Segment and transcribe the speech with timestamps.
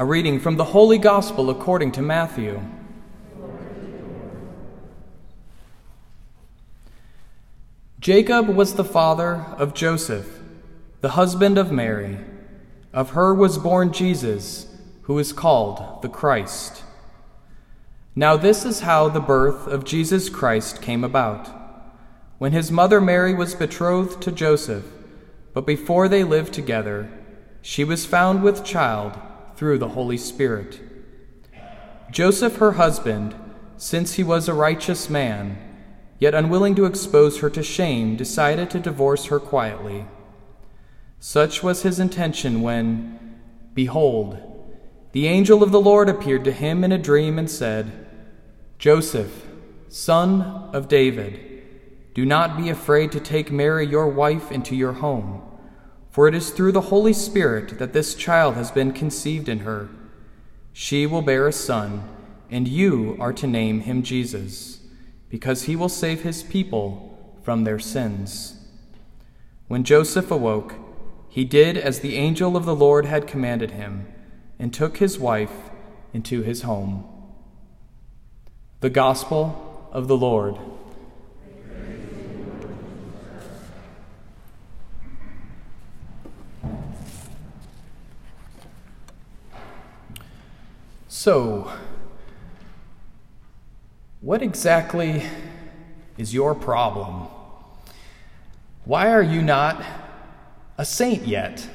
[0.00, 2.62] A reading from the Holy Gospel according to Matthew.
[8.00, 10.40] Jacob was the father of Joseph,
[11.02, 12.16] the husband of Mary.
[12.94, 16.82] Of her was born Jesus, who is called the Christ.
[18.16, 21.50] Now, this is how the birth of Jesus Christ came about.
[22.38, 24.86] When his mother Mary was betrothed to Joseph,
[25.52, 27.10] but before they lived together,
[27.60, 29.20] she was found with child
[29.60, 30.80] through the Holy Spirit.
[32.10, 33.34] Joseph, her husband,
[33.76, 35.58] since he was a righteous man,
[36.18, 40.06] yet unwilling to expose her to shame, decided to divorce her quietly.
[41.18, 43.38] Such was his intention when,
[43.74, 44.38] behold,
[45.12, 48.06] the angel of the Lord appeared to him in a dream and said,
[48.78, 49.46] Joseph,
[49.90, 50.40] son
[50.72, 51.38] of David,
[52.14, 55.42] do not be afraid to take Mary your wife into your home,
[56.10, 59.88] for it is through the Holy Spirit that this child has been conceived in her.
[60.72, 62.08] She will bear a son,
[62.50, 64.80] and you are to name him Jesus,
[65.28, 68.56] because he will save his people from their sins.
[69.68, 70.74] When Joseph awoke,
[71.28, 74.06] he did as the angel of the Lord had commanded him,
[74.58, 75.70] and took his wife
[76.12, 77.04] into his home.
[78.80, 80.56] The Gospel of the Lord.
[91.22, 91.70] So,
[94.22, 95.22] what exactly
[96.16, 97.26] is your problem?
[98.86, 99.84] Why are you not
[100.78, 101.68] a saint yet?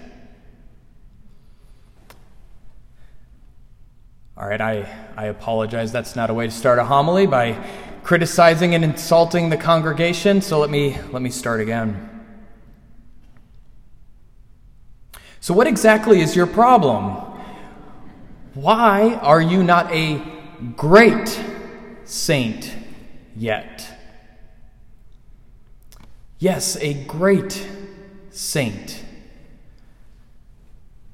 [4.35, 5.91] All right, I, I apologize.
[5.91, 7.63] That's not a way to start a homily by
[8.01, 12.09] criticizing and insulting the congregation, so let me, let me start again.
[15.39, 17.24] So, what exactly is your problem?
[18.55, 20.21] Why are you not a
[20.77, 21.41] great
[22.05, 22.73] saint
[23.35, 23.85] yet?
[26.39, 27.67] Yes, a great
[28.31, 29.03] saint.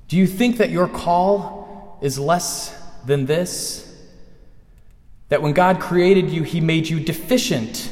[0.07, 3.91] Do you think that your call is less than this?
[5.29, 7.91] That when God created you, He made you deficient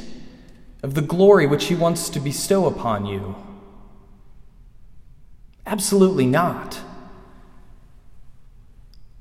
[0.84, 3.36] of the glory which He wants to bestow upon you?
[5.66, 6.80] Absolutely not.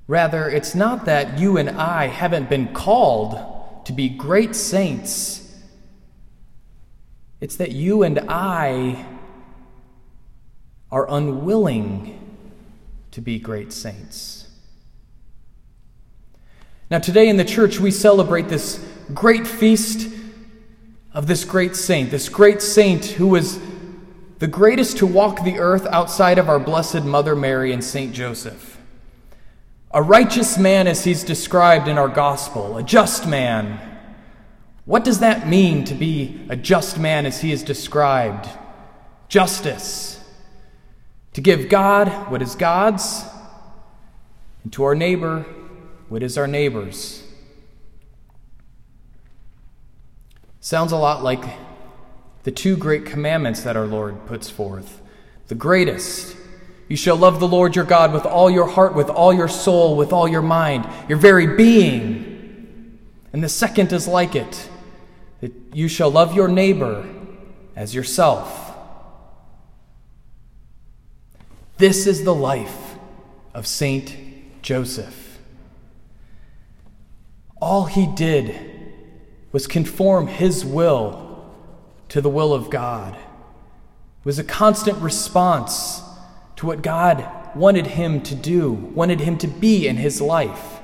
[0.08, 5.54] Rather, it's not that you and I haven't been called to be great saints.
[7.42, 9.04] It's that you and I
[10.90, 12.36] are unwilling
[13.10, 14.48] to be great saints.
[16.90, 18.82] Now, today in the church, we celebrate this
[19.12, 20.10] great feast
[21.12, 23.60] of this great saint, this great saint who was
[24.38, 28.77] the greatest to walk the earth outside of our Blessed Mother Mary and Saint Joseph.
[29.90, 33.80] A righteous man, as he's described in our gospel, a just man.
[34.84, 38.48] What does that mean to be a just man as he is described?
[39.28, 40.22] Justice.
[41.32, 43.24] To give God what is God's,
[44.62, 45.46] and to our neighbor
[46.08, 47.22] what is our neighbor's.
[50.60, 51.44] Sounds a lot like
[52.42, 55.00] the two great commandments that our Lord puts forth.
[55.48, 56.36] The greatest
[56.88, 59.96] you shall love the Lord your God with all your heart, with all your soul,
[59.96, 62.98] with all your mind, your very being.
[63.32, 64.68] And the second is like it
[65.40, 67.06] that you shall love your neighbor
[67.76, 68.74] as yourself.
[71.76, 72.96] This is the life
[73.54, 74.16] of Saint
[74.62, 75.38] Joseph.
[77.60, 78.58] All he did
[79.52, 81.54] was conform his will
[82.08, 83.14] to the will of God.
[83.14, 86.02] It was a constant response
[86.58, 87.24] to what God
[87.54, 90.80] wanted him to do, wanted him to be in his life.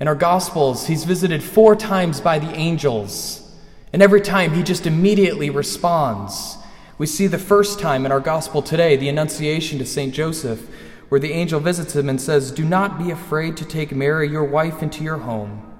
[0.00, 3.48] In our Gospels, he's visited four times by the angels,
[3.92, 6.56] and every time he just immediately responds.
[6.98, 10.12] We see the first time in our Gospel today, the Annunciation to St.
[10.12, 10.68] Joseph,
[11.10, 14.42] where the angel visits him and says, Do not be afraid to take Mary, your
[14.42, 15.78] wife, into your home.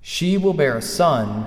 [0.00, 1.46] She will bear a son,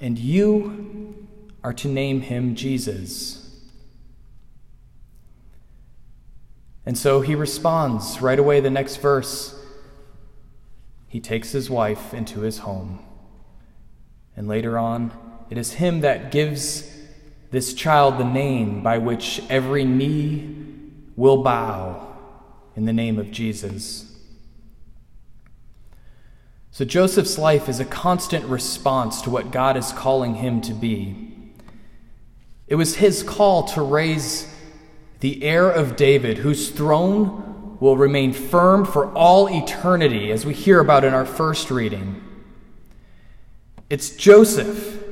[0.00, 1.26] and you
[1.64, 3.45] are to name him Jesus.
[6.86, 9.60] And so he responds right away, the next verse.
[11.08, 13.04] He takes his wife into his home.
[14.36, 15.12] And later on,
[15.50, 16.88] it is him that gives
[17.50, 20.56] this child the name by which every knee
[21.16, 22.16] will bow
[22.76, 24.12] in the name of Jesus.
[26.70, 31.32] So Joseph's life is a constant response to what God is calling him to be.
[32.68, 34.52] It was his call to raise
[35.20, 40.80] the heir of David, whose throne will remain firm for all eternity, as we hear
[40.80, 42.22] about in our first reading.
[43.88, 45.02] It's Joseph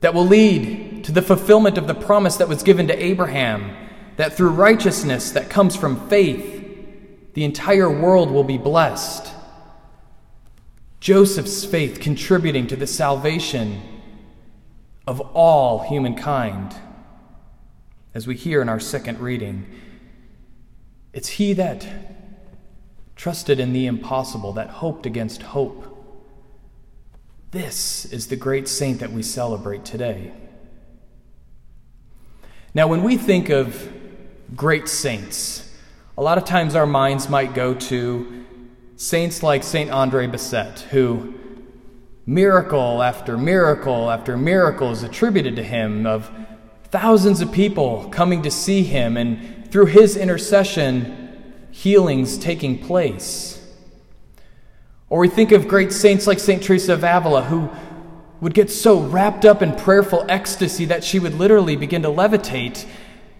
[0.00, 3.76] that will lead to the fulfillment of the promise that was given to Abraham
[4.16, 6.52] that through righteousness that comes from faith,
[7.34, 9.32] the entire world will be blessed.
[11.00, 13.82] Joseph's faith contributing to the salvation
[15.06, 16.74] of all humankind,
[18.14, 19.66] as we hear in our second reading.
[21.12, 21.86] It's he that
[23.16, 25.90] trusted in the impossible, that hoped against hope.
[27.50, 30.32] This is the great saint that we celebrate today.
[32.72, 33.92] Now, when we think of
[34.56, 35.72] great saints,
[36.18, 38.44] a lot of times our minds might go to
[38.96, 41.34] saints like Saint Andre Bessette, who
[42.26, 46.30] miracle after miracle after miracle is attributed to him of
[46.94, 53.60] thousands of people coming to see him and through his intercession, healings taking place.
[55.08, 56.62] Or we think of great saints like St.
[56.62, 57.68] Teresa of Avila, who
[58.40, 62.86] would get so wrapped up in prayerful ecstasy that she would literally begin to levitate,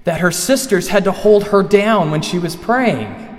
[0.02, 3.38] that her sisters had to hold her down when she was praying.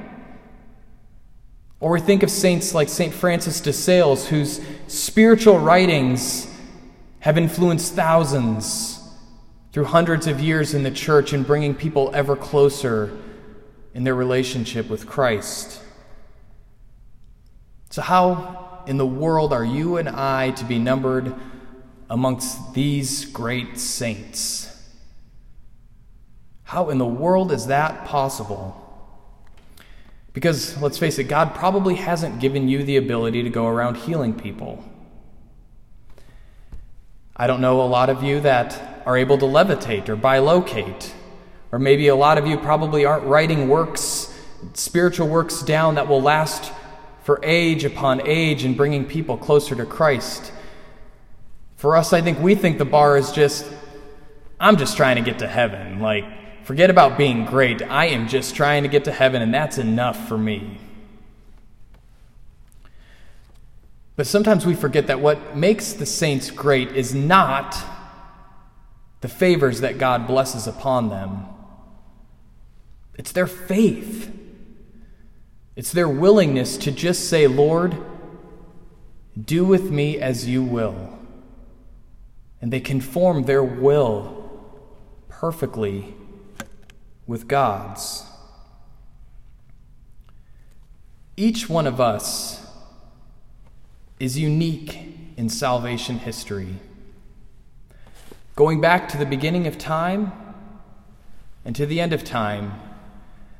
[1.82, 3.14] Or we think of saints like St.
[3.14, 6.50] Francis de Sales, whose spiritual writings
[7.20, 9.02] have influenced thousands
[9.76, 13.12] through hundreds of years in the church and bringing people ever closer
[13.94, 15.82] in their relationship with Christ.
[17.90, 21.36] So, how in the world are you and I to be numbered
[22.10, 24.72] amongst these great saints?
[26.64, 28.82] How in the world is that possible?
[30.32, 34.36] Because, let's face it, God probably hasn't given you the ability to go around healing
[34.36, 34.86] people.
[37.36, 41.12] I don't know a lot of you that are able to levitate or bilocate.
[41.72, 44.34] Or maybe a lot of you probably aren't writing works,
[44.74, 46.72] spiritual works down that will last
[47.24, 50.52] for age upon age and bringing people closer to Christ.
[51.76, 53.66] For us, I think we think the bar is just,
[54.60, 56.00] I'm just trying to get to heaven.
[56.00, 57.82] Like, forget about being great.
[57.82, 60.80] I am just trying to get to heaven, and that's enough for me.
[64.16, 67.76] But sometimes we forget that what makes the saints great is not
[69.22, 71.46] the favors that God blesses upon them,
[73.16, 74.32] it's their faith.
[75.76, 77.98] It's their willingness to just say, Lord,
[79.40, 81.20] do with me as you will.
[82.62, 84.42] And they conform their will
[85.28, 86.14] perfectly
[87.28, 88.24] with God's.
[91.36, 92.66] Each one of us
[94.20, 96.78] is unique in salvation history.
[98.56, 100.32] Going back to the beginning of time
[101.66, 102.80] and to the end of time,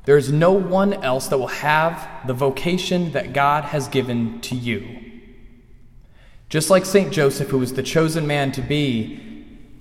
[0.06, 4.54] there is no one else that will have the vocation that God has given to
[4.54, 5.02] you.
[6.48, 7.12] Just like St.
[7.12, 9.20] Joseph, who was the chosen man to be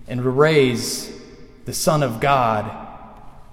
[0.07, 1.13] and raise
[1.65, 2.85] the Son of God,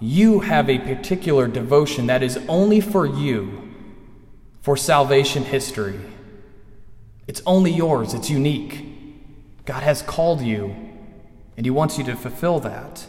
[0.00, 3.70] you have a particular devotion that is only for you
[4.62, 6.00] for salvation history.
[7.29, 8.85] It's only yours, it's unique.
[9.64, 10.75] God has called you,
[11.56, 13.06] and He wants you to fulfill that.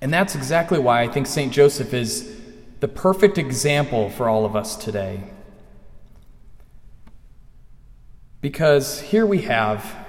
[0.00, 1.52] And that's exactly why I think St.
[1.52, 2.40] Joseph is
[2.80, 5.22] the perfect example for all of us today.
[8.40, 10.06] Because here we have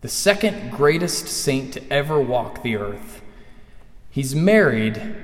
[0.00, 3.20] the second greatest saint to ever walk the earth.
[4.10, 5.16] He's married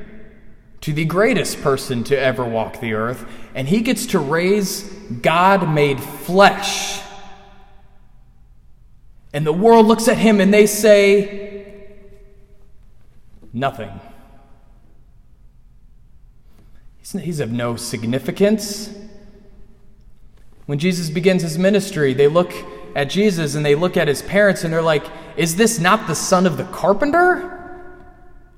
[0.80, 4.82] to the greatest person to ever walk the earth, and he gets to raise
[5.22, 7.00] God made flesh.
[9.34, 11.74] And the world looks at him and they say,
[13.52, 13.90] nothing.
[17.00, 18.94] He's of no significance.
[20.66, 22.52] When Jesus begins his ministry, they look
[22.94, 25.04] at Jesus and they look at his parents and they're like,
[25.36, 27.50] Is this not the son of the carpenter?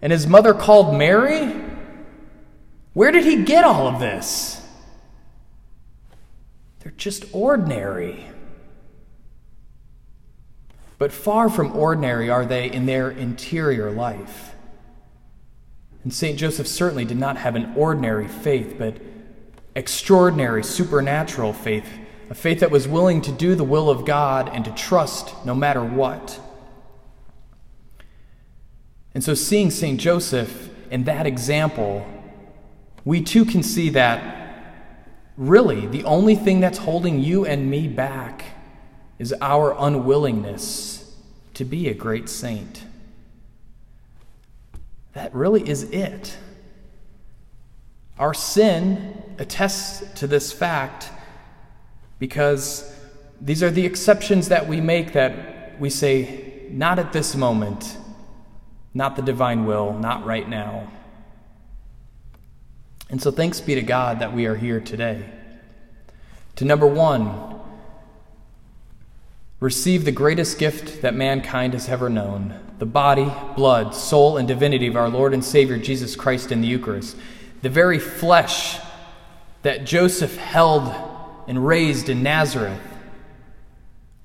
[0.01, 1.55] And his mother called Mary?
[2.93, 4.63] Where did he get all of this?
[6.81, 8.27] They're just ordinary.
[10.99, 14.55] But far from ordinary are they in their interior life.
[16.03, 16.39] And St.
[16.39, 18.97] Joseph certainly did not have an ordinary faith, but
[19.75, 21.87] extraordinary, supernatural faith,
[22.31, 25.55] a faith that was willing to do the will of God and to trust no
[25.55, 26.41] matter what.
[29.15, 30.01] And so, seeing St.
[30.01, 32.07] Joseph in that example
[33.07, 34.75] we too can see that
[35.37, 38.45] really the only thing that's holding you and me back
[39.19, 41.15] is our unwillingness
[41.55, 42.85] to be a great saint.
[45.15, 46.37] That really is it.
[48.19, 51.11] Our sin attests to this fact
[52.19, 52.95] because
[53.41, 57.97] these are the exceptions that we make that we say, not at this moment,
[58.95, 60.91] not the divine will, not right now.
[63.11, 65.29] And so thanks be to God that we are here today.
[66.57, 67.56] To number one,
[69.67, 74.87] receive the greatest gift that mankind has ever known the body, blood, soul, and divinity
[74.87, 77.17] of our Lord and Savior Jesus Christ in the Eucharist.
[77.63, 78.79] The very flesh
[79.63, 80.95] that Joseph held
[81.49, 82.81] and raised in Nazareth,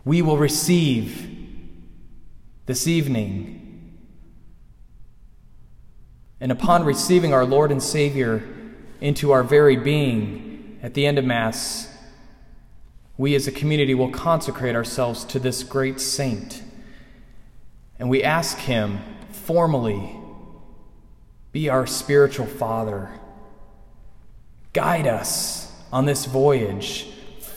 [0.06, 1.36] we will receive
[2.68, 3.98] this evening.
[6.40, 8.48] And upon receiving our Lord and Savior
[9.00, 11.91] into our very being at the end of Mass,
[13.22, 16.64] we as a community will consecrate ourselves to this great saint.
[18.00, 18.98] And we ask him
[19.30, 20.16] formally,
[21.52, 23.12] be our spiritual father.
[24.74, 27.10] Guide us on this voyage.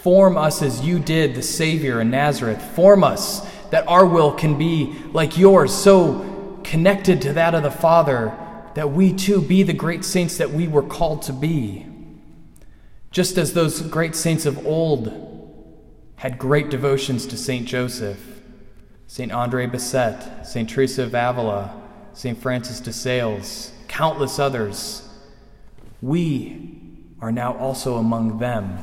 [0.02, 2.61] Form us as you did the Savior in Nazareth.
[2.76, 3.40] Form us
[3.71, 8.37] that our will can be like yours, so connected to that of the Father,
[8.75, 11.87] that we too be the great saints that we were called to be.
[13.11, 15.34] Just as those great saints of old
[16.25, 17.69] had great devotions to St.
[17.69, 18.40] Joseph,
[19.07, 19.31] St.
[19.31, 20.66] Andre Bessette, St.
[20.66, 21.83] Teresa of Avila,
[22.14, 22.40] St.
[22.40, 25.07] Francis de Sales, countless others.
[26.00, 26.81] We
[27.21, 28.78] are now also among them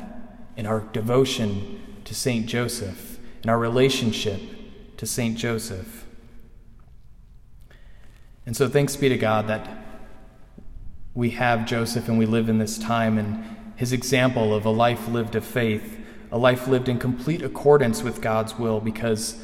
[0.55, 2.45] in our devotion to St.
[2.45, 4.39] Joseph, in our relationship
[4.98, 5.36] to St.
[5.36, 6.05] Joseph.
[8.45, 9.67] And so thanks be to God that
[11.15, 13.43] we have Joseph and we live in this time and
[13.77, 15.98] his example of a life lived of faith
[16.31, 19.35] a life lived in complete accordance with God's will because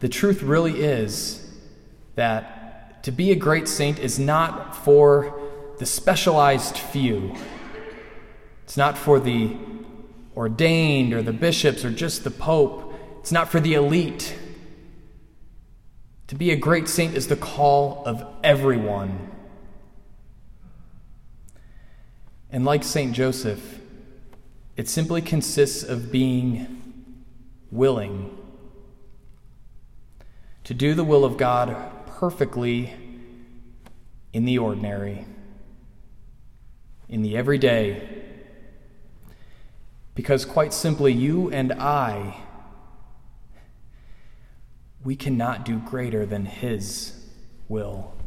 [0.00, 1.50] the truth really is
[2.14, 5.40] that to be a great saint is not for
[5.78, 7.34] the specialized few.
[8.64, 9.56] It's not for the
[10.36, 12.94] ordained or the bishops or just the pope.
[13.20, 14.36] It's not for the elite.
[16.28, 19.30] To be a great saint is the call of everyone.
[22.50, 23.12] And like St.
[23.12, 23.77] Joseph,
[24.78, 27.24] it simply consists of being
[27.68, 28.38] willing
[30.62, 32.94] to do the will of God perfectly
[34.32, 35.26] in the ordinary,
[37.08, 38.22] in the everyday.
[40.14, 42.38] Because quite simply, you and I,
[45.02, 47.26] we cannot do greater than His
[47.68, 48.17] will.